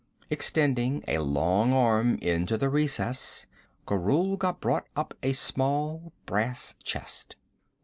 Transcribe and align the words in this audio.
Extending 0.31 1.03
a 1.07 1.19
long 1.19 1.71
arm 1.73 2.15
into 2.23 2.57
the 2.57 2.71
recess, 2.71 3.45
Gorulga 3.85 4.53
brought 4.59 4.87
up 4.95 5.13
a 5.21 5.31
small 5.33 6.11
brass 6.25 6.73
chest. 6.83 7.35